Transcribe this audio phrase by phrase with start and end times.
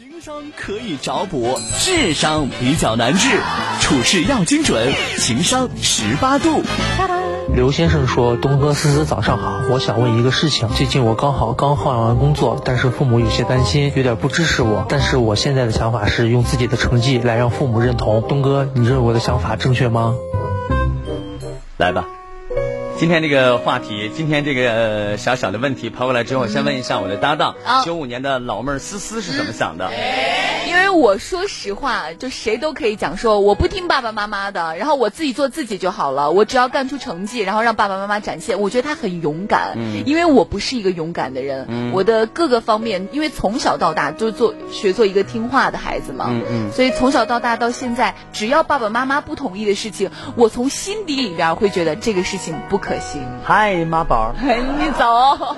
[0.00, 3.28] 情商可以找补，智商比较难治，
[3.82, 6.62] 处事要精准，情商十八度。
[7.54, 10.70] 刘先生说：“东哥、思思，早上好，我想问一个事情。
[10.70, 14.86] 最近我刚好刚换完工作，但是父母有些担心，有点不支持我。
[14.88, 18.22] 但是我现在的想法是用自己的成绩来让父母认同。
[18.26, 20.14] 东哥，你认为我的想法正确吗？”
[21.76, 22.06] 来吧。
[23.00, 29.90] 今天这个话题，今天这个呃小小的问题抛过来之后，先问一下我的搭档，九五年的老妹儿思思是怎么想的？
[30.59, 30.59] 因
[30.90, 38.60] 为我说实话，就谁都可以讲说我不听爸爸妈妈的，然后我自己做自己就好了，我只要干出成绩，然后让爸爸妈妈展现。
[38.60, 46.30] 我觉得他很勇敢，因为我不是一个勇敢的人，我的各个方面，因为从小到大就做学做一个听话的孩子嘛，
[46.72, 52.90] 所以从小到大到现在，只要爸爸妈妈不同意的事情，我从心底里边会觉得这个事情不可。
[53.00, 53.22] 行。
[53.42, 55.56] 嗨，妈宝， 你走。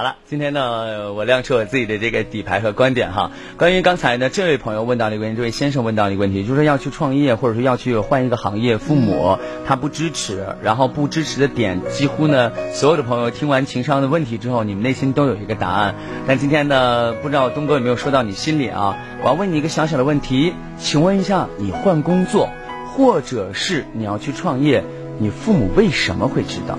[0.00, 3.32] 好了，今天呢，我亮出我自己的这个底牌和观点哈。
[3.58, 15.94] 关于刚才呢，这位朋友问到的一个问题，这位先生问到的一个问题，就是要去创业，或者说要去换一个行业，父母他不支持，然后不支持的点，几乎呢，所有的朋友听完情商的问题之后，你们内心都有一个答案。
[16.26, 18.96] 但今天呢，不知道东哥有没有说到你心里啊？
[19.20, 22.48] 我要问你一个小小的问题，请问一下，你换工作，
[22.86, 24.82] 或者是你要去创业？
[25.18, 26.78] 你父母为什么会知道？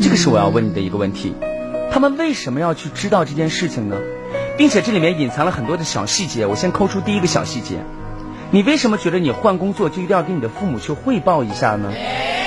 [0.00, 1.34] 这个是我要问你的一个问题。
[1.92, 3.98] 他们为什么要去知道这件事情呢？
[4.56, 6.46] 并且这里面隐藏了很多的小细节。
[6.46, 7.84] 我先抠出第一个小细节。
[8.50, 11.92] 你为什么觉得你换工作就一定要跟你的父母去汇报一下呢？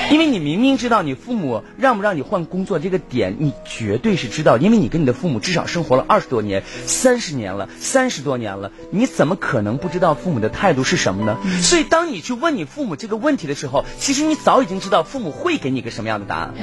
[0.10, 11.38] 因为你明明知道你父母让不让你换工作这个点，你绝对是知道，因为你跟你的父母至少生活了二十多年、三十年了、三十多年了，你怎么可能不知道父母的态度是什么呢？
[11.62, 16.54] 所以当你去问你父母这个问题的时候，其实你早已经知道父母会给你一个什么样的答案，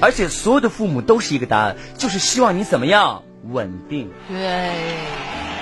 [0.00, 4.72] 而且所有的父母都是一个答案，就是希望你怎么样稳定，对，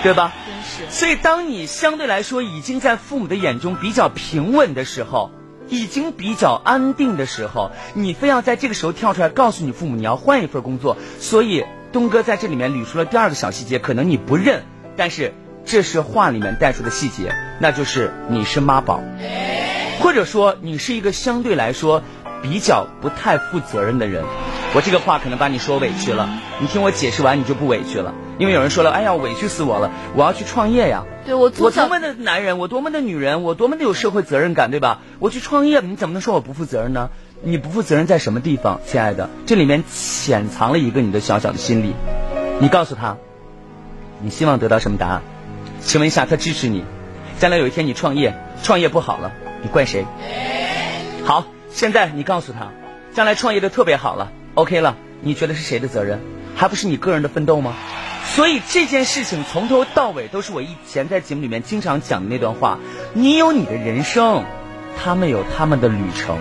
[0.03, 0.33] 对吧？
[0.47, 0.93] 真是。
[0.93, 5.31] 所以当你相对来说已经在父母的眼中比较平稳的时候。
[5.71, 11.63] 已经比较安定的时候，你非要在这个时候跳出来告诉你父母你要换一份工作，所以
[11.93, 14.63] 东哥在这里面捋出了第二个小细节，可能你不认，
[14.97, 15.35] 但是
[15.67, 19.03] 这是话里面带出的细节，那就是你是妈宝，
[20.01, 22.03] 或者说你是一个相对来说
[22.43, 24.25] 比较不太负责任的人。
[24.75, 26.29] 我这个话可能把你说委屈了，
[26.61, 28.15] 你听我解释完你就不委屈了。
[28.39, 29.91] 因为有人说了，哎呀，委屈死我了！
[30.15, 31.05] 我要去创业呀。
[31.25, 35.01] 对我，我多么的男人，我多么的女人，我多么的有社会责任感，对吧？
[35.19, 37.11] 我去创业，你怎么能说我不负责任呢？
[37.43, 39.29] 你不负责任在什么地方，亲爱的？
[39.47, 41.95] 这里面潜藏了一个你的小小的心理。
[42.61, 43.17] 你告诉他，
[44.21, 45.23] 你希望得到什么答案？
[45.81, 46.85] 请问一下，他支持你？
[47.39, 49.33] 将来有一天你创业，创业不好了，
[49.63, 50.05] 你怪谁？
[51.25, 52.73] 好，现在你告诉他，
[53.15, 56.21] 将来创业的特别好了，OK 了，你觉得是谁的责任？
[56.57, 57.75] 还不是你个人的奋斗吗？
[58.35, 62.79] 所以这件事情从头到尾都是我以前在节目里面经常讲的那段话。
[63.15, 64.45] 你有你的人生，
[65.03, 66.39] 他们有他们的旅程，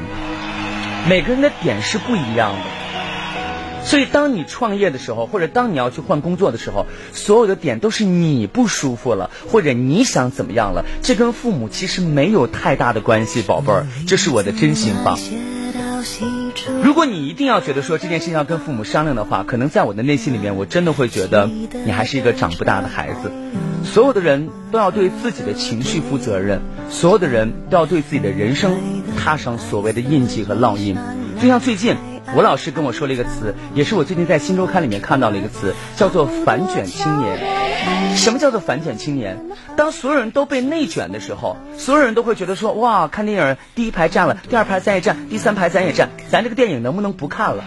[1.07, 2.76] 每个人的点是不一样的。
[3.87, 15.17] 所以当你创业的时候，或者当你要去换工作的时候，所有的点都是你不舒服了，或者你想怎么样了，这跟父母其实没有太大的关系，宝贝儿，这是我的真心话。
[16.83, 21.47] 如果你一定要觉得说这件事情要跟父母商量的话，可能在我的内心里面，我真的会觉得
[21.85, 23.31] 你还是一个长不大的孩子。
[23.85, 26.59] 所有的人都要对自己的情绪负责任，
[26.89, 28.77] 所有的人都要对自己的人生
[29.17, 30.97] 踏上所谓的印记和烙印。
[31.41, 31.95] 就像最近。
[32.35, 37.39] 吴老师跟我说了一个词，也是我最近在新周刊里面看到了一个词，叫做“反卷青年”。
[38.17, 39.37] 什么叫做反卷青年？
[39.77, 47.63] 当所有人都被内卷的时候，所有人都会觉得说：“哇，看电影第一排站了，第二排咱也站，第三排咱也站，咱这个电影能不能不看了？”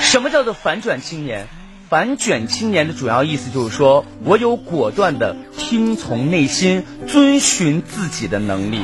[0.00, 1.48] 什么叫做反卷青年？
[1.88, 8.80] 反卷青年的主要意思就是说我有果断的听从内心、遵循自己的能力。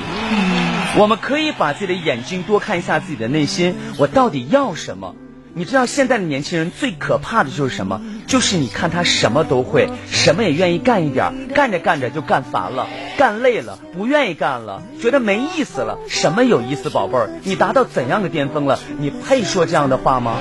[0.98, 5.14] 我们可以把自己的眼睛多看一下自己的内心，我到底要什么？
[5.54, 8.00] 你知道现在的年轻人最可怕的就是什么？
[8.26, 15.98] 就是你看他什么都会，什么也愿意干一点，干着干着就干烦了，干累了，不愿意干了，觉得没意思了。
[16.08, 17.30] 什么有意思，宝贝儿？
[17.44, 18.78] 你达到怎样的巅峰了？
[18.98, 20.38] 你配说这样的话吗？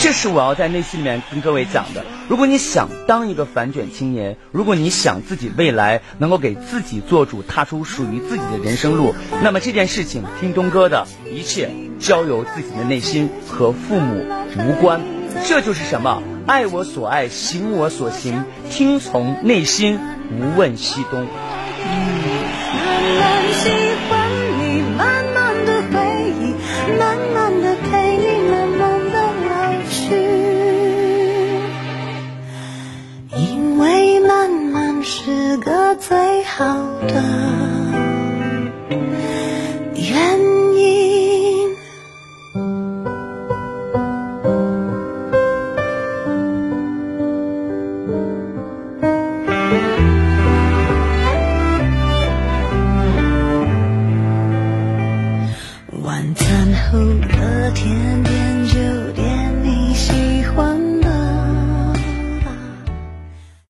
[0.00, 2.04] 这是我要在内心里面跟各位讲的。
[2.28, 14.24] 如果你想当一个反卷青年，如果你想自己未来能够给自己做主，踏出属于自己的人生路，那么这件事情听东哥的一切交由自己的内心和父母
[14.58, 15.00] 无关。
[15.46, 16.22] 这就是什么？
[16.46, 19.98] 爱我所爱，行我所行，听从内心，
[20.30, 21.26] 无问西东。
[33.38, 36.64] 因为慢慢是个最好
[37.06, 37.22] 的
[39.94, 40.40] 原
[40.76, 41.76] 因。
[56.02, 56.98] 晚餐后
[57.28, 58.57] 的甜点，